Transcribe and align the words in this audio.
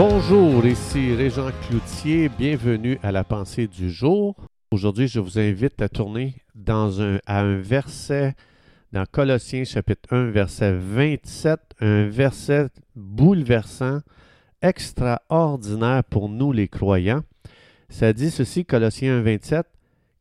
Bonjour, 0.00 0.64
ici 0.64 1.12
Régent 1.12 1.50
Cloutier, 1.66 2.28
bienvenue 2.28 3.00
à 3.02 3.10
la 3.10 3.24
pensée 3.24 3.66
du 3.66 3.90
jour. 3.90 4.36
Aujourd'hui, 4.70 5.08
je 5.08 5.18
vous 5.18 5.40
invite 5.40 5.82
à 5.82 5.88
tourner 5.88 6.36
dans 6.54 7.02
un, 7.02 7.18
à 7.26 7.40
un 7.40 7.58
verset 7.58 8.36
dans 8.92 9.04
Colossiens 9.10 9.64
chapitre 9.64 10.14
1, 10.14 10.30
verset 10.30 10.72
27, 10.72 11.58
un 11.80 12.06
verset 12.06 12.68
bouleversant, 12.94 13.98
extraordinaire 14.62 16.04
pour 16.04 16.28
nous 16.28 16.52
les 16.52 16.68
croyants. 16.68 17.24
Ça 17.88 18.12
dit 18.12 18.30
ceci, 18.30 18.64
Colossiens 18.64 19.18
1, 19.18 19.22
27, 19.22 19.66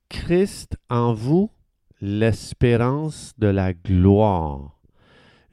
Christ 0.09 0.75
en 0.89 1.13
vous, 1.13 1.51
l'espérance 2.01 3.35
de 3.37 3.45
la 3.45 3.73
gloire. 3.73 4.71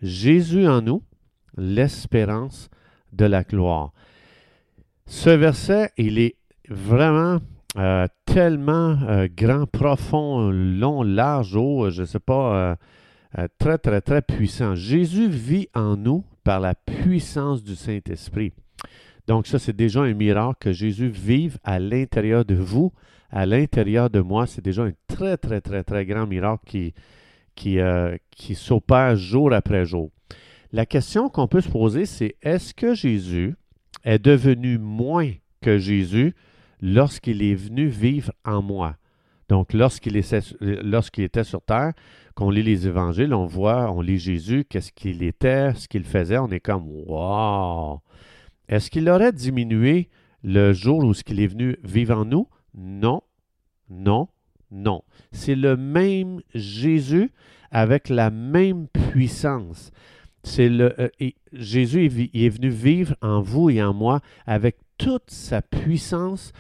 Jésus 0.01 0.67
en 0.67 0.81
nous, 0.81 1.03
l'espérance 1.59 2.71
de 3.13 3.27
la 3.27 3.45
gloire. 3.45 3.93
Ce 5.07 5.31
verset, 5.31 5.91
il 5.99 6.19
est 6.19 6.37
vraiment 6.69 7.39
euh, 7.77 8.07
tellement 8.25 8.97
euh, 9.09 9.29
grand, 9.31 9.67
profond, 9.67 10.51
long, 10.51 11.03
large, 11.03 11.57
haut, 11.57 11.91
je 11.91 12.03
ne 12.03 12.07
sais 12.07 12.21
pas, 12.21 12.79
euh, 13.37 13.49
très, 13.59 13.79
très, 13.79 14.01
très 14.01 14.23
puissant. 14.23 14.75
Jésus 14.75 15.29
vit 15.29 15.69
en 15.75 15.97
nous 15.97 16.25
par 16.43 16.61
la 16.61 16.75
puissance 16.75 17.63
du 17.63 17.75
Saint-Esprit. 17.75 18.53
Donc 19.27 19.47
ça, 19.47 19.59
c'est 19.59 19.77
déjà 19.77 20.03
un 20.03 20.15
miracle 20.15 20.57
que 20.61 20.73
Jésus 20.73 21.09
vive 21.09 21.59
à 21.65 21.79
l'intérieur 21.79 22.45
de 22.45 22.55
vous, 22.55 22.93
à 23.31 23.45
l'intérieur 23.45 24.09
de 24.09 24.21
moi. 24.21 24.47
C'est 24.47 24.65
déjà 24.65 24.85
un 24.85 24.93
très, 25.07 25.37
très, 25.37 25.61
très, 25.61 25.83
très 25.83 26.07
grand 26.07 26.27
miracle 26.27 26.63
qui, 26.67 26.95
qui, 27.55 27.79
qui 28.31 28.55
s'opère 28.55 29.17
jour 29.17 29.53
après 29.53 29.85
jour. 29.85 30.11
La 30.73 30.87
question 30.87 31.29
qu'on 31.29 31.49
peut 31.49 31.61
se 31.61 31.69
poser, 31.69 32.05
c'est 32.05 32.37
est-ce 32.43 32.75
que 32.75 32.95
Jésus 32.95 33.55
est 34.05 34.19
devenu 34.19 34.79
moins 34.79 35.31
que 35.61 35.79
Jésus 35.79 36.35
lorsqu'il 36.81 37.43
est 37.43 37.55
venu 37.55 37.87
vivre 37.89 38.33
en 38.45 38.63
moi? 38.63 38.97
Donc, 39.49 39.73
lorsqu'il 39.73 40.17
était 40.17 41.45
sur 41.45 41.63
terre, 41.63 41.93
qu'on 42.35 42.51
lit 42.51 42.63
les 42.63 42.87
évangiles, 42.87 43.35
on 43.35 43.47
voit, 43.47 43.91
on 43.93 44.01
lit 44.01 44.19
Jésus, 44.19 44.65
qu'est-ce 44.69 44.93
qu'il 44.93 45.23
était, 45.23 45.75
ce 45.75 45.87
qu'il 45.87 46.05
faisait, 46.05 46.39
on 46.39 46.49
est 46.49 46.61
comme 46.61 46.87
Wow! 47.07 48.01
Est-ce 48.69 48.91
qu'il 48.91 49.09
aurait 49.09 49.33
diminué 49.33 50.09
le 50.43 50.73
jour 50.73 51.05
où 51.05 51.15
ce 51.15 51.23
qu'il 51.23 51.41
est 51.41 51.47
venu 51.47 51.77
vivre 51.85 52.17
en 52.17 52.25
nous? 52.25 52.49
Non, 52.75 53.23
non, 53.91 54.29
non. 54.71 55.03
C'est 55.33 55.55
le 55.55 55.77
même 55.77 56.41
Jésus 56.55 57.31
avec 57.71 58.09
la 58.09 58.31
même 58.31 58.89
puissance. 58.89 59.91
C'est 60.45 60.69
le 60.69 60.95
euh, 61.01 61.09
Jésus 61.53 62.05
est, 62.05 62.49
venu 62.49 62.69
vivre 62.69 63.17
en 63.23 63.41
vous 63.41 63.71
et 63.71 63.83
en 63.83 63.95
moi 63.95 64.21
avec 64.47 64.77
toute 64.99 65.31
sa 65.31 65.63
puissance, 65.63 66.53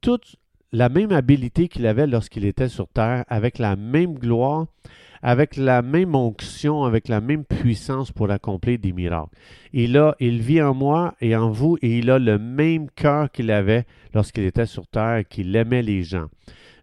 toute 0.00 0.36
la 0.72 0.88
même 0.88 1.10
habilité 1.10 1.66
qu'il 1.66 1.86
avait 1.86 2.06
lorsqu'il 2.06 2.44
était 2.44 2.68
sur 2.68 2.86
terre, 2.86 3.24
avec 3.28 3.58
la 3.58 3.76
même 3.76 4.14
gloire, 4.14 4.66
avec 5.22 5.56
la 5.56 5.82
même 5.82 6.14
onction, 6.14 6.84
avec 6.84 7.08
la 7.08 7.20
même 7.20 7.44
puissance 7.44 8.12
pour 8.12 8.30
accomplir 8.30 8.78
des 8.78 8.92
miracles. 8.92 9.34
Il, 9.72 9.96
a, 9.96 10.14
il 10.20 10.40
vit 10.40 10.62
en 10.62 10.74
moi 10.74 11.14
et 11.20 11.34
en 11.34 11.50
vous 11.50 11.78
et 11.82 11.98
il 11.98 12.10
a 12.10 12.18
le 12.18 12.38
même 12.38 12.88
cœur 12.90 13.30
qu'il 13.32 13.50
avait 13.50 13.86
lorsqu'il 14.14 14.44
était 14.44 14.66
sur 14.66 14.86
terre, 14.86 15.24
qu'il 15.28 15.56
aimait 15.56 15.82
les 15.82 16.02
gens. 16.02 16.26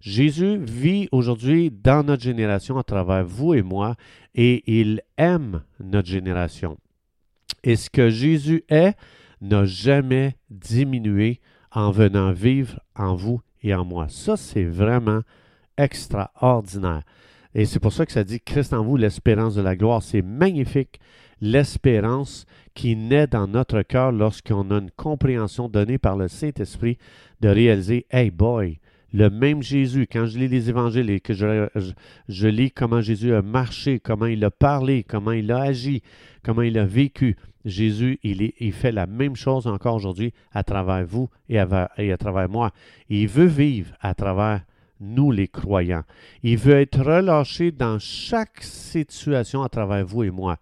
Jésus 0.07 0.57
vit 0.57 1.09
aujourd'hui 1.11 1.69
dans 1.69 2.01
notre 2.01 2.23
génération 2.23 2.77
à 2.77 2.83
travers 2.83 3.25
vous 3.25 3.53
et 3.53 3.61
moi 3.61 3.95
et 4.35 4.63
il 4.79 5.01
aime 5.17 5.63
notre 5.81 6.07
génération. 6.07 6.77
Et 7.61 7.75
ce 7.75 7.89
que 7.89 8.09
Jésus 8.09 8.63
est 8.69 8.95
n'a 9.41 9.65
jamais 9.65 10.37
diminué 10.49 11.41
en 11.73 11.91
venant 11.91 12.31
vivre 12.31 12.79
en 12.95 13.15
vous 13.15 13.41
et 13.61 13.75
en 13.75 13.83
moi. 13.83 14.07
Ça, 14.07 14.37
c'est 14.37 14.63
vraiment 14.63 15.23
extraordinaire. 15.77 17.03
Et 17.53 17.65
c'est 17.65 17.81
pour 17.81 17.91
ça 17.91 18.05
que 18.05 18.13
ça 18.13 18.23
dit 18.23 18.39
Christ 18.39 18.73
en 18.73 18.85
vous, 18.85 18.95
l'espérance 18.95 19.55
de 19.55 19.61
la 19.61 19.75
gloire. 19.75 20.01
C'est 20.01 20.21
magnifique, 20.21 21.01
l'espérance 21.41 22.45
qui 22.75 22.95
naît 22.95 23.27
dans 23.27 23.47
notre 23.47 23.81
cœur 23.81 24.13
lorsqu'on 24.13 24.71
a 24.71 24.75
une 24.75 24.91
compréhension 24.91 25.67
donnée 25.67 25.97
par 25.97 26.15
le 26.15 26.29
Saint-Esprit 26.29 26.97
de 27.41 27.49
réaliser, 27.49 28.05
hey 28.09 28.31
boy, 28.31 28.79
le 29.13 29.29
même 29.29 29.61
Jésus, 29.63 30.07
quand 30.11 30.25
je 30.25 30.37
lis 30.37 30.47
les 30.47 30.69
évangiles 30.69 31.09
et 31.09 31.19
que 31.19 31.33
je, 31.33 32.47
lis 32.47 32.71
comment 32.71 33.01
Jésus 33.01 33.33
a 33.33 33.41
marché, 33.41 33.99
comment 33.99 34.25
il 34.25 34.43
a 34.43 34.51
parlé, 34.51 35.03
comment 35.03 35.31
il 35.31 35.51
a 35.51 35.61
agi, 35.61 36.01
comment 36.43 36.61
il 36.61 36.77
a 36.77 36.85
vécu, 36.85 37.35
Jésus, 37.65 38.19
il, 38.23 38.71
fait 38.73 38.91
la 38.91 39.07
même 39.07 39.35
chose 39.35 39.67
encore 39.67 39.95
aujourd'hui 39.95 40.33
à 40.53 40.63
travers 40.63 41.05
vous 41.05 41.29
et 41.49 41.59
à, 41.59 41.91
et 41.97 42.11
à 42.11 42.17
travers 42.17 42.49
moi. 42.49 42.71
Il 43.09 43.27
veut 43.27 43.45
vivre 43.45 43.93
à 44.01 44.13
travers 44.13 44.61
nous 44.99 45.31
les 45.31 45.47
croyants. 45.47 46.03
Il 46.43 46.57
veut 46.57 46.79
être 46.79 46.99
relâché 46.99 47.71
dans 47.71 47.99
chaque 47.99 48.63
situation 48.63 49.63
à 49.63 49.69
travers 49.69 50.05
vous 50.05 50.23
et 50.23 50.31
moi. 50.31 50.57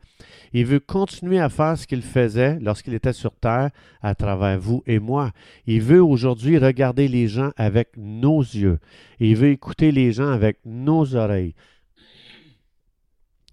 Il 0.54 0.66
veut 0.66 0.80
continuer 0.80 1.40
à 1.40 1.50
faire 1.50 1.78
ce 1.78 1.86
qu'il 1.86 2.02
faisait 2.02 2.60
lorsqu'il 2.60 2.94
était 2.94 3.14
sur 3.14 3.36
terre 3.36 3.72
à 4.02 4.16
travers 4.16 4.60
vous 4.60 4.84
et 4.88 5.00
moi. 5.00 5.32
Il 5.68 5.82
veut 5.82 6.04
aujourd'hui 6.04 6.58
regarder 6.58 7.08
les 7.08 7.28
gens 7.28 7.52
avec 7.58 7.90
nos 7.98 8.40
yeux. 8.40 8.80
Il 9.20 9.36
veut 9.36 9.50
écouter 9.50 9.92
les 9.92 10.12
gens 10.12 10.30
avec 10.30 10.60
nos 10.66 11.16
oreilles. 11.16 11.56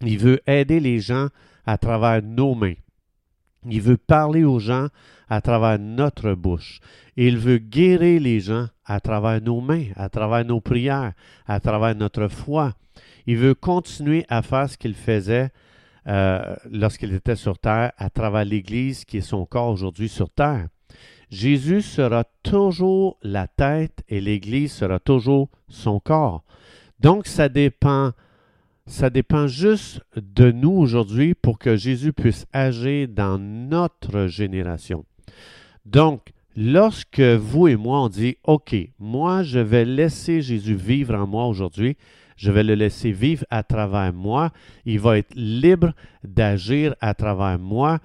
Il 0.01 0.17
veut 0.17 0.39
aider 0.47 0.79
les 0.79 0.99
gens 0.99 1.27
à 1.65 1.77
travers 1.77 2.21
nos 2.21 2.55
mains. 2.55 2.75
Il 3.69 3.81
veut 3.81 3.97
parler 3.97 4.43
aux 4.43 4.59
gens 4.59 4.87
à 5.29 5.41
travers 5.41 5.79
notre 5.79 6.33
bouche. 6.33 6.79
Il 7.15 7.37
veut 7.37 7.57
guérir 7.57 8.21
les 8.21 8.39
gens 8.39 8.67
à 8.85 8.99
travers 8.99 9.41
nos 9.41 9.61
mains, 9.61 9.87
à 9.95 10.09
travers 10.09 10.45
nos 10.45 10.61
prières, 10.61 11.13
à 11.45 11.59
travers 11.59 11.95
notre 11.95 12.27
foi. 12.27 12.73
Il 13.25 13.37
veut 13.37 13.55
continuer 13.55 14.25
à 14.29 14.41
faire 14.41 14.69
ce 14.69 14.77
qu'il 14.77 14.95
faisait 14.95 15.49
euh, 16.07 16.55
lorsqu'il 16.69 17.13
était 17.13 17.35
sur 17.35 17.57
terre, 17.57 17.93
à 17.97 18.09
travers 18.09 18.45
l'Église 18.45 19.05
qui 19.05 19.17
est 19.17 19.21
son 19.21 19.45
corps 19.45 19.69
aujourd'hui 19.69 20.09
sur 20.09 20.29
terre. 20.29 20.67
Jésus 21.29 21.81
sera 21.81 22.25
toujours 22.43 23.17
la 23.23 23.47
tête 23.47 24.03
et 24.09 24.21
l'Église 24.21 24.71
sera 24.71 24.99
toujours 24.99 25.49
son 25.67 25.99
corps. 25.99 26.43
Donc, 26.99 27.25
ça 27.25 27.49
dépend 27.49 28.11
ça 28.85 29.09
dépend 29.09 29.47
juste 29.47 30.01
de 30.15 30.51
nous 30.51 30.71
aujourd'hui 30.71 31.35
pour 31.35 31.57
que 31.57 31.75
Jésus 31.75 32.13
puisse 32.13 32.45
agir 32.51 33.07
dans 33.07 33.37
notre 33.37 34.27
génération. 34.27 35.05
Donc, 35.85 36.31
lorsque 36.55 37.21
vous 37.21 37.67
et 37.67 37.75
moi, 37.75 38.01
on 38.01 38.09
dit, 38.09 38.37
OK, 38.43 38.75
moi, 38.99 39.43
je 39.43 39.59
vais 39.59 39.85
laisser 39.85 40.41
Jésus 40.41 40.75
vivre 40.75 41.15
en 41.15 41.27
moi 41.27 41.47
aujourd'hui, 41.47 41.97
je 42.35 42.51
vais 42.51 42.63
le 42.63 42.75
laisser 42.75 43.11
vivre 43.11 43.45
à 43.49 43.63
travers 43.63 44.11
moi, 44.13 44.51
il 44.85 44.99
va 44.99 45.17
être 45.17 45.33
libre 45.35 45.93
d'agir 46.23 46.95
à 46.99 47.13
travers 47.13 47.59
moi. 47.59 47.99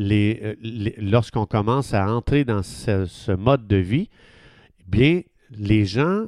Euh, 0.00 0.54
lorsqu'on 0.98 1.46
commence 1.46 1.92
à 1.92 2.08
entrer 2.08 2.44
dans 2.44 2.62
ce, 2.62 3.32
mode 3.32 3.66
de 3.66 3.76
vie, 3.76 4.08
bien, 4.86 5.22
les 5.50 5.86
gens, 5.86 6.26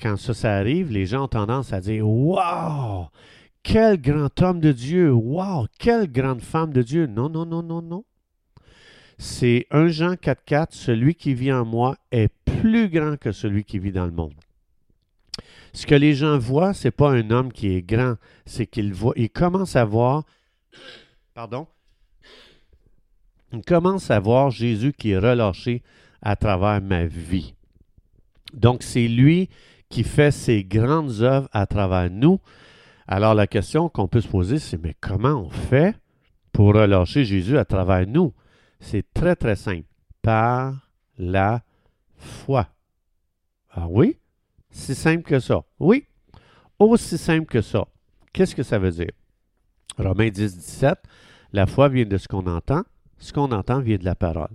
quand 0.00 0.16
ça, 0.16 0.34
ça 0.34 0.54
arrive, 0.54 0.90
les 0.90 1.06
gens 1.06 1.24
ont 1.24 1.28
tendance 1.28 1.72
à 1.72 1.80
dire 1.80 2.08
Wow! 2.08 3.08
Quel 3.62 4.00
grand 4.00 4.40
homme 4.42 4.60
de 4.60 4.72
Dieu! 4.72 5.12
Wow! 5.12 5.66
Quelle 5.78 6.10
grande 6.10 6.42
femme 6.42 6.72
de 6.72 6.82
Dieu! 6.82 7.06
Non, 7.06 7.28
non, 7.28 7.46
non, 7.46 7.62
non, 7.62 7.82
non. 7.82 8.04
C'est 9.18 9.66
1 9.70 9.88
Jean 9.88 10.14
4,4 10.14 10.68
Celui 10.70 11.14
qui 11.14 11.34
vit 11.34 11.52
en 11.52 11.64
moi 11.64 11.96
est 12.10 12.28
plus 12.44 12.88
grand 12.88 13.16
que 13.16 13.30
celui 13.30 13.64
qui 13.64 13.78
vit 13.78 13.92
dans 13.92 14.06
le 14.06 14.12
monde. 14.12 14.34
Ce 15.72 15.86
que 15.86 15.94
les 15.94 16.14
gens 16.14 16.38
voient, 16.38 16.74
ce 16.74 16.88
n'est 16.88 16.92
pas 16.92 17.10
un 17.10 17.30
homme 17.30 17.52
qui 17.52 17.68
est 17.68 17.82
grand, 17.82 18.16
c'est 18.44 18.66
qu'ils 18.66 18.92
voient, 18.92 19.14
ils 19.16 19.30
commencent 19.30 19.76
à 19.76 19.84
voir, 19.84 20.24
pardon, 21.32 21.66
ils 23.52 23.62
commencent 23.62 24.10
à 24.10 24.20
voir 24.20 24.50
Jésus 24.50 24.92
qui 24.92 25.12
est 25.12 25.18
relâché 25.18 25.82
à 26.20 26.36
travers 26.36 26.80
ma 26.82 27.06
vie. 27.06 27.54
Donc, 28.52 28.82
c'est 28.82 29.08
lui 29.08 29.48
qui 29.88 30.04
fait 30.04 30.30
ses 30.30 30.64
grandes 30.64 31.20
œuvres 31.20 31.48
à 31.52 31.66
travers 31.66 32.10
nous, 32.10 32.38
alors 33.06 33.34
la 33.34 33.46
question 33.46 33.88
qu'on 33.88 34.08
peut 34.08 34.20
se 34.20 34.28
poser, 34.28 34.58
c'est 34.58 34.82
mais 34.82 34.94
comment 35.00 35.34
on 35.34 35.50
fait 35.50 35.96
pour 36.52 36.74
relâcher 36.74 37.24
Jésus 37.24 37.58
à 37.58 37.64
travers 37.64 38.06
nous? 38.06 38.32
C'est 38.80 39.04
très 39.12 39.36
très 39.36 39.56
simple. 39.56 39.86
Par 40.22 40.90
la 41.18 41.62
foi. 42.16 42.68
Ah 43.70 43.86
oui? 43.88 44.18
Si 44.70 44.94
simple 44.94 45.22
que 45.22 45.40
ça. 45.40 45.62
Oui. 45.78 46.06
Aussi 46.78 47.18
simple 47.18 47.46
que 47.46 47.60
ça. 47.60 47.86
Qu'est-ce 48.32 48.54
que 48.54 48.62
ça 48.62 48.78
veut 48.78 48.90
dire? 48.90 49.10
Romains 49.98 50.30
10, 50.30 50.56
17, 50.56 50.98
la 51.52 51.66
foi 51.66 51.88
vient 51.88 52.06
de 52.06 52.16
ce 52.16 52.28
qu'on 52.28 52.46
entend, 52.46 52.82
ce 53.18 53.32
qu'on 53.32 53.52
entend 53.52 53.80
vient 53.80 53.98
de 53.98 54.04
la 54.04 54.14
parole. 54.14 54.50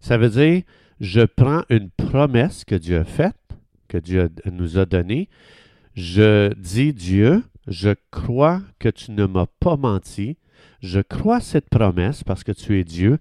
Ça 0.00 0.16
veut 0.16 0.28
dire, 0.28 0.62
je 1.00 1.22
prends 1.22 1.62
une 1.68 1.90
promesse 1.90 2.64
que 2.64 2.76
Dieu 2.76 2.98
a 2.98 3.04
faite, 3.04 3.34
que 3.88 3.98
Dieu 3.98 4.30
nous 4.46 4.78
a 4.78 4.86
donnée, 4.86 5.28
je 5.94 6.52
dis 6.54 6.92
Dieu, 6.92 7.42
je 7.68 7.94
crois 8.10 8.62
que 8.78 8.88
tu 8.88 9.12
ne 9.12 9.26
m'as 9.26 9.46
pas 9.60 9.76
menti. 9.76 10.38
Je 10.80 11.00
crois 11.00 11.40
cette 11.40 11.68
promesse 11.68 12.24
parce 12.24 12.42
que 12.42 12.52
tu 12.52 12.78
es 12.78 12.84
Dieu 12.84 13.18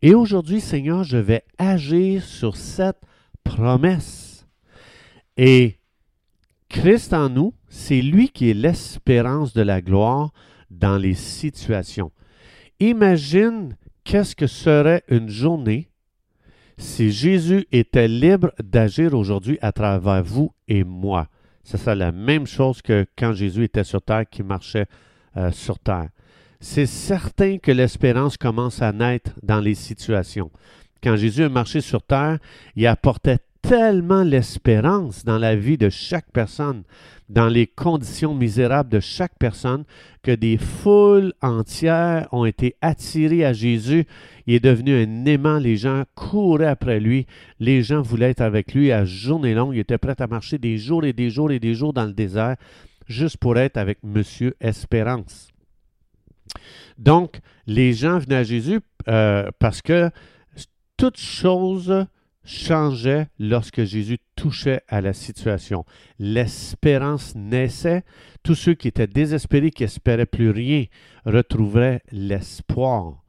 Et 0.00 0.14
aujourd'hui, 0.14 0.60
Seigneur, 0.60 1.04
je 1.04 1.18
vais 1.18 1.44
agir 1.58 2.24
sur 2.24 2.56
cette 2.56 3.02
promesse. 3.44 4.46
Et 5.36 5.78
Christ 6.68 7.12
en 7.12 7.28
nous, 7.28 7.54
c'est 7.68 8.00
lui 8.00 8.30
qui 8.30 8.50
est 8.50 8.54
l'espérance 8.54 9.52
de 9.52 9.62
la 9.62 9.80
gloire 9.80 10.32
dans 10.70 10.96
les 10.96 11.14
situations. 11.14 12.10
Imagine 12.80 13.76
qu'est-ce 14.04 14.34
que 14.34 14.46
serait 14.46 15.04
une 15.08 15.28
journée 15.28 15.88
si 16.78 17.12
Jésus 17.12 17.66
était 17.70 18.08
libre 18.08 18.52
d'agir 18.62 19.14
aujourd'hui 19.14 19.58
à 19.60 19.70
travers 19.70 20.24
vous 20.24 20.52
et 20.66 20.82
moi. 20.82 21.28
Ce 21.64 21.76
serait 21.76 21.96
la 21.96 22.12
même 22.12 22.46
chose 22.46 22.82
que 22.82 23.06
quand 23.16 23.32
Jésus 23.32 23.64
était 23.64 23.84
sur 23.84 24.02
terre, 24.02 24.24
qui 24.28 24.42
marchait 24.42 24.86
euh, 25.36 25.50
sur 25.52 25.78
terre. 25.78 26.08
C'est 26.60 26.86
certain 26.86 27.58
que 27.58 27.72
l'espérance 27.72 28.36
commence 28.36 28.82
à 28.82 28.92
naître 28.92 29.32
dans 29.42 29.60
les 29.60 29.74
situations. 29.74 30.50
Quand 31.02 31.16
Jésus 31.16 31.42
a 31.42 31.48
marché 31.48 31.80
sur 31.80 32.02
terre, 32.02 32.38
il 32.76 32.86
apportait 32.86 33.38
tellement 33.62 34.22
l'espérance 34.22 35.24
dans 35.24 35.38
la 35.38 35.56
vie 35.56 35.78
de 35.78 35.88
chaque 35.88 36.30
personne, 36.32 36.82
dans 37.28 37.48
les 37.48 37.66
conditions 37.66 38.34
misérables 38.34 38.90
de 38.90 39.00
chaque 39.00 39.38
personne, 39.38 39.84
que 40.22 40.32
des 40.32 40.58
foules 40.58 41.32
entières 41.40 42.28
ont 42.32 42.44
été 42.44 42.76
attirées 42.82 43.44
à 43.44 43.52
Jésus. 43.52 44.04
Il 44.46 44.54
est 44.54 44.60
devenu 44.60 44.94
un 44.94 45.24
aimant, 45.24 45.58
les 45.58 45.76
gens 45.76 46.04
couraient 46.14 46.66
après 46.66 47.00
lui, 47.00 47.26
les 47.60 47.82
gens 47.82 48.02
voulaient 48.02 48.30
être 48.30 48.42
avec 48.42 48.74
lui 48.74 48.92
à 48.92 49.04
journée 49.04 49.54
longue, 49.54 49.74
il 49.74 49.80
était 49.80 49.98
prêt 49.98 50.20
à 50.20 50.26
marcher 50.26 50.58
des 50.58 50.76
jours 50.76 51.04
et 51.04 51.12
des 51.12 51.30
jours 51.30 51.50
et 51.50 51.60
des 51.60 51.74
jours 51.74 51.92
dans 51.92 52.04
le 52.04 52.12
désert, 52.12 52.56
juste 53.06 53.38
pour 53.38 53.56
être 53.56 53.76
avec 53.76 53.98
Monsieur 54.02 54.54
Espérance. 54.60 55.48
Donc, 56.98 57.40
les 57.66 57.92
gens 57.92 58.18
venaient 58.18 58.36
à 58.36 58.44
Jésus 58.44 58.80
euh, 59.08 59.48
parce 59.58 59.80
que 59.80 60.10
toute 60.96 61.16
chose 61.16 62.06
changeait 62.44 63.28
lorsque 63.38 63.84
Jésus 63.84 64.18
touchait 64.36 64.82
à 64.88 65.00
la 65.00 65.12
situation. 65.12 65.84
L'espérance 66.18 67.34
naissait. 67.34 68.02
Tous 68.42 68.54
ceux 68.54 68.74
qui 68.74 68.88
étaient 68.88 69.06
désespérés, 69.06 69.70
qui 69.70 69.84
n'espéraient 69.84 70.26
plus 70.26 70.50
rien, 70.50 70.84
retrouveraient 71.24 72.02
l'espoir. 72.10 73.22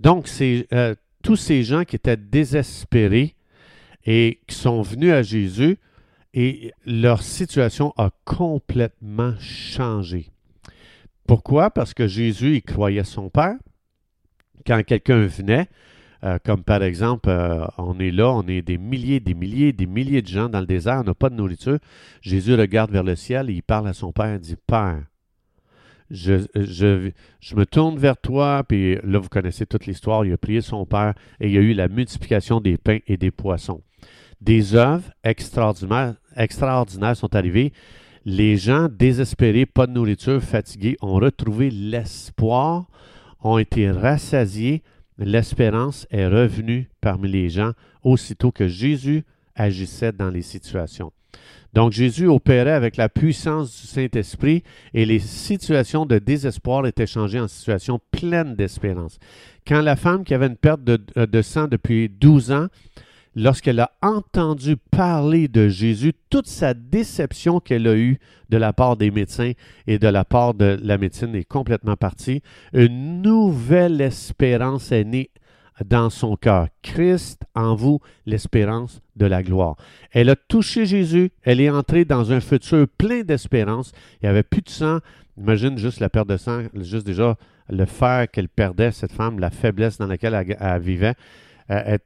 Donc, 0.00 0.28
euh, 0.40 0.94
tous 1.22 1.36
ces 1.36 1.62
gens 1.62 1.84
qui 1.84 1.96
étaient 1.96 2.16
désespérés 2.16 3.34
et 4.04 4.40
qui 4.46 4.54
sont 4.54 4.82
venus 4.82 5.12
à 5.12 5.22
Jésus, 5.22 5.78
et 6.34 6.72
leur 6.84 7.22
situation 7.22 7.94
a 7.96 8.10
complètement 8.24 9.34
changé. 9.38 10.30
Pourquoi? 11.26 11.70
Parce 11.70 11.94
que 11.94 12.08
Jésus, 12.08 12.56
il 12.56 12.62
croyait 12.62 13.04
son 13.04 13.30
Père. 13.30 13.56
Quand 14.66 14.82
quelqu'un 14.84 15.26
venait, 15.26 15.68
euh, 16.24 16.38
comme 16.42 16.62
par 16.62 16.82
exemple, 16.82 17.28
euh, 17.28 17.66
on 17.76 17.98
est 17.98 18.10
là, 18.10 18.30
on 18.30 18.46
est 18.48 18.62
des 18.62 18.78
milliers, 18.78 19.20
des 19.20 19.34
milliers, 19.34 19.72
des 19.72 19.86
milliers 19.86 20.22
de 20.22 20.28
gens 20.28 20.48
dans 20.48 20.60
le 20.60 20.66
désert, 20.66 21.00
on 21.00 21.04
n'a 21.04 21.14
pas 21.14 21.28
de 21.28 21.34
nourriture. 21.34 21.78
Jésus 22.22 22.54
regarde 22.54 22.90
vers 22.90 23.02
le 23.02 23.14
ciel 23.14 23.50
et 23.50 23.52
il 23.52 23.62
parle 23.62 23.88
à 23.88 23.92
son 23.92 24.10
Père, 24.10 24.34
il 24.34 24.40
dit, 24.40 24.56
Père, 24.66 25.02
je, 26.10 27.10
me 27.54 27.64
tourne 27.64 27.98
vers 27.98 28.16
toi, 28.16 28.64
puis 28.66 28.96
là, 29.04 29.18
vous 29.18 29.28
connaissez 29.28 29.66
toute 29.66 29.84
l'histoire, 29.84 30.24
il 30.24 30.32
a 30.32 30.38
prié 30.38 30.62
son 30.62 30.86
Père 30.86 31.14
et 31.40 31.48
il 31.48 31.52
y 31.52 31.58
a 31.58 31.60
eu 31.60 31.74
la 31.74 31.88
multiplication 31.88 32.60
des 32.60 32.78
pains 32.78 33.00
et 33.06 33.18
des 33.18 33.30
poissons. 33.30 33.82
Des 34.40 34.74
œuvres 34.74 35.10
extraordinaires, 35.24 36.14
extraordinaires 36.36 37.16
sont 37.16 37.34
arrivées. 37.34 37.72
Les 38.24 38.56
gens 38.56 38.88
désespérés, 38.90 39.66
pas 39.66 39.86
de 39.86 39.92
nourriture, 39.92 40.42
fatigués, 40.42 40.96
ont 41.02 41.14
retrouvé 41.14 41.70
l'espoir, 41.70 42.86
ont 43.42 43.58
été 43.58 43.90
rassasiés, 43.90 44.82
l'espérance 45.18 46.06
est 46.10 46.26
revenue 46.26 46.88
parmi 47.00 47.28
les 47.30 47.48
gens 47.48 47.72
aussitôt 48.02 48.52
que 48.52 48.68
Jésus 48.68 49.24
agissait 49.54 50.12
dans 50.12 50.30
les 50.30 50.42
situations. 50.42 51.12
Donc 51.72 51.90
Jésus 51.90 52.28
opérait 52.28 52.70
avec 52.70 52.96
la 52.96 53.08
puissance 53.08 53.80
du 53.80 53.86
Saint-Esprit 53.88 54.62
et 54.92 55.04
les 55.04 55.18
situations 55.18 56.06
de 56.06 56.18
désespoir 56.18 56.86
étaient 56.86 57.06
changées 57.06 57.40
en 57.40 57.48
situations 57.48 58.00
pleines 58.12 58.54
d'espérance. 58.54 59.18
Quand 59.66 59.80
la 59.80 59.96
femme 59.96 60.22
qui 60.22 60.34
avait 60.34 60.46
une 60.46 60.56
perte 60.56 60.84
de, 60.84 61.00
de 61.16 61.42
sang 61.42 61.66
depuis 61.66 62.08
12 62.08 62.52
ans 62.52 62.68
lorsqu'elle 63.34 63.80
a 63.80 63.90
entendu 64.02 64.76
parler 64.76 65.48
de 65.48 65.68
Jésus, 65.68 66.12
toute 66.30 66.46
sa 66.46 66.74
déception 66.74 67.60
qu'elle 67.60 67.86
a 67.86 67.96
eue 67.96 68.18
de 68.48 68.56
la 68.56 68.72
part 68.72 68.96
des 68.96 69.10
médecins 69.10 69.52
et 69.86 69.98
de 69.98 70.08
la 70.08 70.24
part 70.24 70.54
de 70.54 70.78
la 70.82 70.98
médecine 70.98 71.34
est 71.34 71.44
complètement 71.44 71.96
partie. 71.96 72.42
Une 72.72 73.22
nouvelle 73.22 74.00
espérance 74.00 74.92
est 74.92 75.04
née 75.04 75.30
dans 75.84 76.10
son 76.10 76.36
cœur. 76.36 76.68
Christ 76.82 77.42
en 77.54 77.74
vous, 77.74 78.00
l'espérance 78.26 79.00
de 79.16 79.26
la 79.26 79.42
gloire. 79.42 79.76
Elle 80.12 80.30
a 80.30 80.36
touché 80.36 80.86
Jésus, 80.86 81.30
elle 81.42 81.60
est 81.60 81.70
entrée 81.70 82.04
dans 82.04 82.32
un 82.32 82.40
futur 82.40 82.86
plein 82.96 83.22
d'espérance. 83.22 83.92
Il 84.22 84.26
n'y 84.26 84.30
avait 84.30 84.42
plus 84.42 84.62
de 84.62 84.70
sang. 84.70 84.98
Imagine 85.36 85.76
juste 85.78 85.98
la 85.98 86.08
perte 86.08 86.28
de 86.28 86.36
sang, 86.36 86.62
juste 86.74 87.06
déjà 87.06 87.36
le 87.68 87.86
fer 87.86 88.30
qu'elle 88.30 88.48
perdait, 88.48 88.92
cette 88.92 89.12
femme, 89.12 89.40
la 89.40 89.50
faiblesse 89.50 89.98
dans 89.98 90.06
laquelle 90.06 90.34
elle, 90.34 90.80
vivait. 90.80 91.14
Euh, 91.70 91.96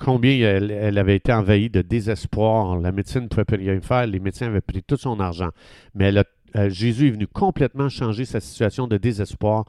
combien 0.00 0.32
elle, 0.32 0.98
avait 0.98 1.16
été 1.16 1.32
envahie 1.32 1.70
de 1.70 1.82
désespoir. 1.82 2.78
La 2.80 2.92
médecine 2.92 3.22
ne 3.22 3.26
pouvait 3.28 3.44
plus 3.44 3.56
rien 3.56 3.80
faire. 3.80 4.06
Les 4.06 4.20
médecins 4.20 4.46
avaient 4.46 4.60
pris 4.60 4.82
tout 4.82 4.96
son 4.96 5.20
argent. 5.20 5.50
Mais 5.94 6.12
euh, 6.56 6.70
Jésus 6.70 7.08
est 7.08 7.12
venu 7.12 7.26
complètement 7.26 7.88
changer 7.88 8.24
sa 8.24 8.40
situation 8.40 8.86
de 8.86 8.96
désespoir 8.96 9.64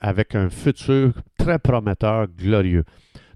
avec 0.00 0.34
un 0.34 0.50
futur 0.50 1.12
très 1.38 1.58
prometteur, 1.58 2.26
glorieux. 2.36 2.84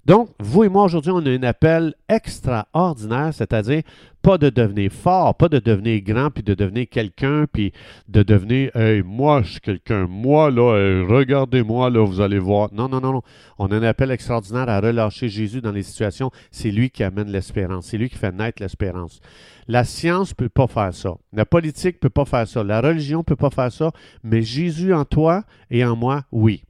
Donc, 0.05 0.29
vous 0.39 0.65
et 0.65 0.69
moi, 0.69 0.83
aujourd'hui, 0.83 1.11
on 1.11 1.25
a 1.25 1.29
un 1.29 1.43
appel 1.43 1.93
extraordinaire, 2.09 3.33
c'est-à-dire 3.33 3.83
pas 4.21 4.37
de 4.37 4.49
devenir 4.49 4.91
fort, 4.91 5.35
pas 5.35 5.47
de 5.47 5.59
devenir 5.59 6.01
grand, 6.01 6.29
puis 6.29 6.43
de 6.43 6.53
devenir 6.53 6.87
quelqu'un, 6.89 7.45
puis 7.51 7.71
de 8.09 8.21
devenir, 8.21 8.75
hey, 8.75 9.01
moi, 9.01 9.43
je 9.43 9.51
suis 9.51 9.61
quelqu'un, 9.61 10.07
moi, 10.07 10.51
là, 10.51 11.05
regardez-moi, 11.07 11.89
là, 11.89 12.05
vous 12.05 12.19
allez 12.19 12.39
voir. 12.39 12.67
Non, 12.73 12.89
non, 12.89 12.99
non, 12.99 13.13
non. 13.13 13.21
On 13.57 13.67
a 13.67 13.77
un 13.77 13.83
appel 13.83 14.11
extraordinaire 14.11 14.67
à 14.67 14.81
relâcher 14.81 15.29
Jésus 15.29 15.61
dans 15.61 15.71
les 15.71 15.83
situations. 15.83 16.31
C'est 16.51 16.71
lui 16.71 16.89
qui 16.89 17.03
amène 17.03 17.29
l'espérance. 17.29 17.85
C'est 17.87 17.97
lui 17.97 18.09
qui 18.09 18.17
fait 18.17 18.33
naître 18.33 18.61
l'espérance. 18.61 19.21
La 19.69 19.85
science 19.85 20.31
ne 20.31 20.35
peut 20.35 20.49
pas 20.49 20.67
faire 20.67 20.93
ça. 20.93 21.15
La 21.31 21.45
politique 21.45 21.95
ne 21.95 21.99
peut 21.99 22.09
pas 22.09 22.25
faire 22.25 22.47
ça. 22.47 22.61
La 22.61 22.81
religion 22.81 23.19
ne 23.19 23.23
peut 23.23 23.37
pas 23.37 23.49
faire 23.49 23.71
ça. 23.71 23.91
Mais 24.21 24.41
Jésus 24.41 24.93
en 24.93 25.05
toi 25.05 25.43
et 25.71 25.85
en 25.85 25.95
moi, 25.95 26.23
oui. 26.33 26.63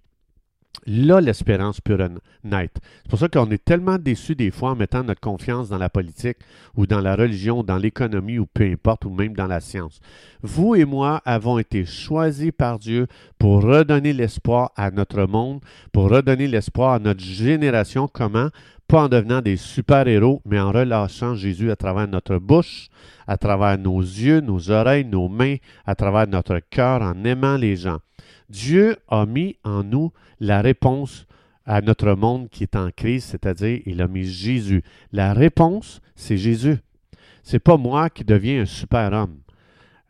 Là, 0.86 1.22
l'espérance 1.22 1.80
peut 1.80 1.98
naître. 2.44 2.82
C'est 3.04 3.10
pour 3.10 3.20
ça 3.20 3.30
qu'on 3.30 3.50
est 3.52 3.64
tellement 3.64 3.98
déçus 3.98 4.36
des 4.36 4.52
fois 4.52 4.72
en 4.72 4.76
mettant 4.76 5.04
notre 5.04 5.22
confiance 5.22 5.70
dans 5.70 5.78
la 5.78 5.90
politique 5.90 6.38
ou 6.76 6.86
dans 6.86 7.00
la 7.00 7.16
religion, 7.16 7.64
dans 7.64 7.78
l'économie 7.78 8.38
ou 8.40 8.46
peu 8.46 8.66
importe, 8.66 9.06
ou 9.06 9.10
même 9.10 9.34
dans 9.34 9.48
la 9.48 9.62
science. 9.62 10.00
Vous 10.42 10.76
et 10.76 10.86
moi 10.86 11.22
avons 11.26 11.58
été 11.58 11.86
choisis 11.86 12.52
par 12.52 12.80
Dieu 12.80 13.08
pour 13.40 13.64
redonner 13.64 14.14
l'espoir 14.14 14.72
à 14.76 14.92
notre 14.92 15.24
monde, 15.26 15.62
pour 15.92 16.10
redonner 16.10 16.48
l'espoir 16.48 16.94
à 16.94 17.00
notre 17.00 17.22
génération. 17.22 18.10
Comment? 18.12 18.50
Pas 18.88 19.04
en 19.04 19.10
devenant 19.10 19.42
des 19.42 19.56
super-héros, 19.56 20.42
mais 20.46 20.60
en 20.60 20.72
relâchant 20.72 21.36
Jésus 21.36 21.72
à 21.72 21.76
travers 21.78 22.08
notre 22.08 22.38
bouche, 22.38 22.90
à 23.26 23.38
travers 23.38 23.78
nos 23.78 24.02
yeux, 24.02 24.42
nos 24.42 24.70
oreilles, 24.70 25.06
nos 25.06 25.30
mains, 25.30 25.56
à 25.86 25.96
travers 25.96 26.28
notre 26.28 26.60
cœur, 26.60 27.02
en 27.02 27.24
aimant 27.24 27.56
les 27.56 27.78
gens. 27.78 28.00
Dieu 28.50 28.98
a 29.08 29.26
mis 29.26 29.58
en 29.64 29.84
nous 29.84 30.12
la 30.40 30.62
réponse 30.62 31.26
à 31.66 31.82
notre 31.82 32.14
monde 32.14 32.50
qui 32.50 32.64
est 32.64 32.76
en 32.76 32.90
crise, 32.92 33.24
c'est-à-dire 33.24 33.82
il 33.86 34.02
a 34.02 34.08
mis 34.08 34.26
Jésus. 34.26 34.84
La 35.12 35.34
réponse, 35.34 36.02
c'est 36.16 36.38
Jésus. 36.38 36.78
C'est 37.44 37.60
pas 37.60 37.78
moi 37.78 38.10
qui 38.10 38.24
deviens 38.24 38.62
un 38.62 38.66
super-homme. 38.66 39.38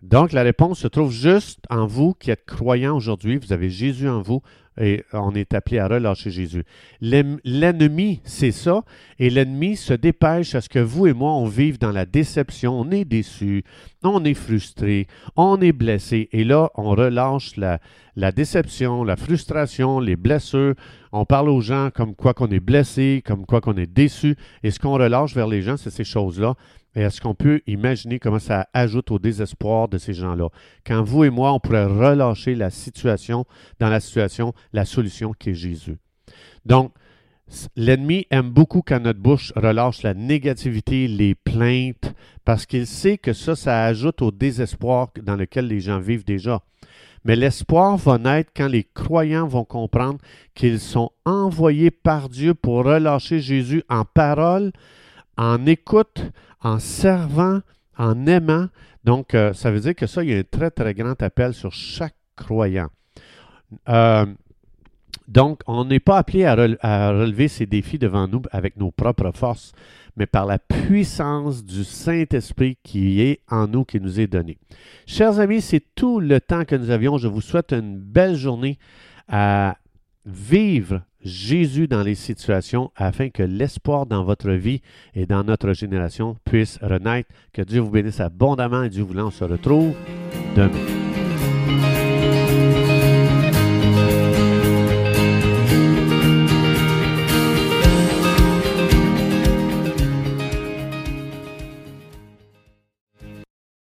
Donc 0.02 0.34
la 0.34 0.44
réponse 0.44 0.80
se 0.80 0.88
trouve 0.88 1.12
juste 1.12 1.60
en 1.70 1.88
vous 1.88 2.14
qui 2.14 2.30
êtes 2.30 2.46
croyants 2.46 2.98
aujourd'hui. 2.98 3.38
Vous 3.38 3.54
avez 3.54 3.70
Jésus 3.70 4.10
en 4.10 4.22
vous 4.22 4.42
et 4.80 5.04
on 5.14 5.34
est 5.36 5.54
appelé 5.54 5.80
à 5.80 5.88
relâcher 5.88 6.32
Jésus. 6.32 6.64
L'ennemi, 7.02 8.22
c'est 8.24 8.52
ça, 8.52 8.84
et 9.20 9.30
l'ennemi 9.30 9.76
se 9.76 9.94
dépêche 9.94 10.56
à 10.56 10.62
ce 10.62 10.70
que 10.70 10.80
vous 10.80 11.08
et 11.08 11.14
moi, 11.14 11.34
on 11.34 11.46
vive 11.46 11.78
dans 11.78 11.92
la 11.92 12.06
déception, 12.06 12.80
on 12.80 12.92
est 12.92 13.06
déçu, 13.06 13.64
on 14.04 14.24
est 14.26 14.34
frustré, 14.34 15.08
on 15.36 15.62
est 15.62 15.72
blessé, 15.72 16.30
et 16.32 16.44
là, 16.44 16.70
on 16.76 16.92
relâche 16.92 17.56
la, 17.58 17.80
la 18.16 18.32
déception, 18.32 19.04
la 19.04 19.16
frustration, 19.16 20.00
les 20.00 20.16
blessures, 20.16 20.76
on 21.14 21.26
parle 21.26 21.50
aux 21.50 21.62
gens 21.62 21.90
comme 21.94 22.16
quoi 22.16 22.34
qu'on 22.34 22.50
est 22.50 22.60
blessé, 22.60 23.22
comme 23.26 23.46
quoi 23.46 23.62
qu'on 23.62 23.78
est 23.78 23.86
déçu, 23.86 24.36
et 24.64 24.72
ce 24.72 24.80
qu'on 24.80 24.94
relâche 24.94 25.36
vers 25.36 25.48
les 25.48 25.62
gens, 25.62 25.78
c'est 25.78 25.92
ces 25.92 26.04
choses-là. 26.04 26.56
Et 26.96 27.02
est-ce 27.02 27.22
qu'on 27.22 27.36
peut 27.36 27.62
imaginer 27.68 28.18
comment 28.20 28.40
ça 28.40 28.68
ajoute 28.74 29.12
au 29.12 29.20
désespoir 29.20 29.88
de 29.88 30.00
ces 30.00 30.14
gens-là? 30.14 30.50
Quand 30.86 31.04
vous 31.04 31.24
et 31.24 31.30
moi, 31.30 31.54
on 31.54 31.60
pourrait 31.60 31.86
relâcher 31.86 32.56
la 32.56 32.72
situation, 32.72 33.46
dans 33.80 33.90
la 33.90 34.00
situation, 34.00 34.54
la 34.74 34.86
solution 34.86 35.34
qui 35.34 35.52
est 35.52 35.56
Jésus. 35.56 35.98
Donc, 36.66 36.92
l'ennemi 37.76 38.26
aime 38.32 38.50
beaucoup 38.50 38.82
quand 38.86 39.00
notre 39.00 39.20
bouche 39.20 39.54
relâche 39.56 40.02
la 40.02 40.16
négativité, 40.16 41.08
les 41.08 41.36
plaintes, 41.36 42.14
parce 42.44 42.66
qu'il 42.66 42.88
sait 42.88 43.20
que 43.20 43.34
ça, 43.34 43.56
ça 43.56 43.86
ajoute 43.86 44.24
au 44.24 44.32
désespoir 44.32 45.10
dans 45.22 45.36
lequel 45.36 45.68
les 45.68 45.80
gens 45.80 46.00
vivent 46.00 46.26
déjà. 46.26 46.62
Mais 47.26 47.36
l'espoir 47.36 47.98
va 47.98 48.18
naître 48.18 48.52
quand 48.56 48.68
les 48.68 48.84
croyants 48.84 49.48
vont 49.48 49.64
comprendre 49.64 50.20
qu'ils 50.54 50.80
sont 50.80 51.12
envoyés 51.26 51.92
par 51.92 52.30
Dieu 52.30 52.54
pour 52.54 52.84
relâcher 52.84 53.40
Jésus 53.40 53.84
en 53.90 54.04
parole, 54.04 54.72
en 55.38 55.66
écoute, 55.66 56.22
en 56.62 56.80
servant, 56.80 57.62
en 57.98 58.26
aimant. 58.28 58.68
Donc, 59.04 59.34
euh, 59.36 59.54
ça 59.54 59.72
veut 59.72 59.80
dire 59.80 59.96
que 59.96 60.08
ça, 60.08 60.24
il 60.24 60.32
y 60.32 60.34
a 60.34 60.40
un 60.40 60.44
très, 60.44 60.72
très 60.72 60.94
grand 60.94 61.22
appel 61.22 61.54
sur 61.54 61.72
chaque 61.72 62.16
croyant. 62.36 62.90
Euh, 63.90 64.26
donc, 65.28 65.62
on 65.68 65.86
n'est 65.86 66.00
pas 66.00 66.18
appelé 66.18 66.46
à, 66.46 66.56
relever 66.56 67.48
ces 67.48 67.66
défis 67.66 67.98
devant 67.98 68.28
nous 68.28 68.42
avec 68.52 68.78
nos 68.78 68.92
propres 68.92 69.32
forces, 69.32 69.72
mais 70.18 70.26
par 70.26 70.46
la 70.46 70.60
puissance 70.60 71.64
du 71.64 71.84
Saint-Esprit 71.84 72.78
qui 72.84 73.22
est 73.22 73.40
en 73.50 73.68
nous, 73.68 73.86
qui 73.86 74.00
nous 74.00 74.20
est 74.20 74.28
donné. 74.28 74.58
Chers 75.08 75.40
amis, 75.40 75.62
c'est 75.62 75.84
tout 75.96 76.20
le 76.20 76.40
temps 76.40 76.66
que 76.66 76.76
nous 76.76 76.92
avions. 76.92 77.18
Je 77.18 77.28
vous 77.28 77.42
souhaite 77.42 77.72
une 77.72 77.98
belle 77.98 78.36
journée 78.36 78.78
à 79.28 79.78
vivre 80.26 81.02
Jésus 81.22 81.88
dans 81.88 82.04
les 82.04 82.16
situations 82.16 82.92
afin 82.96 83.30
que 83.30 83.44
l'espoir 83.44 84.06
dans 84.06 84.24
votre 84.24 84.52
vie 84.52 84.82
et 85.16 85.26
dans 85.26 85.44
notre 85.44 85.74
génération 85.74 86.38
puisse 86.44 86.78
renaître. 86.82 87.30
Que 87.54 87.62
Dieu 87.62 87.80
vous 87.80 87.92
bénisse 87.92 88.20
abondamment 88.20 88.84
et 88.84 88.90
Dieu 88.90 89.04
voulant, 89.04 89.28
on 89.28 89.32
se 89.32 89.46
retrouve 89.46 89.94
demain. 90.56 91.13